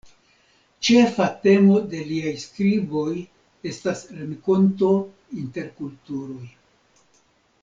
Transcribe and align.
Ĉefa 0.87 1.27
temo 1.43 1.75
de 1.91 1.99
liaj 2.07 2.33
skriboj 2.45 3.13
estas 3.73 4.03
renkonto 4.17 4.91
inter 5.43 5.71
kulturoj. 5.83 6.53